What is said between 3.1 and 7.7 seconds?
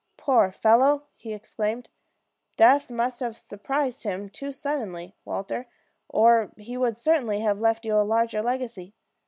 have surprised him too suddenly, Walter, or he would certainly have